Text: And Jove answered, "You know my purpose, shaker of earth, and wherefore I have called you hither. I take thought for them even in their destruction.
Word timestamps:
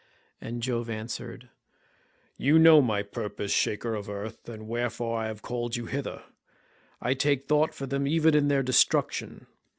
And 0.41 0.63
Jove 0.63 0.89
answered, 0.89 1.51
"You 2.35 2.57
know 2.57 2.81
my 2.81 3.03
purpose, 3.03 3.51
shaker 3.51 3.93
of 3.93 4.09
earth, 4.09 4.49
and 4.49 4.67
wherefore 4.67 5.19
I 5.19 5.27
have 5.27 5.43
called 5.43 5.75
you 5.75 5.85
hither. 5.85 6.23
I 6.99 7.13
take 7.13 7.45
thought 7.47 7.75
for 7.75 7.85
them 7.85 8.07
even 8.07 8.33
in 8.33 8.47
their 8.47 8.63
destruction. 8.63 9.45